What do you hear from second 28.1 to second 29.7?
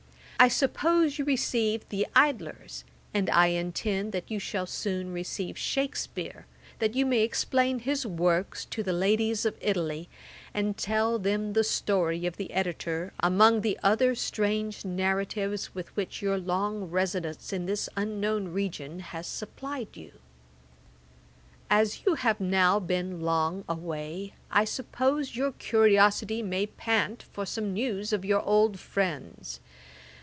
of your old friends.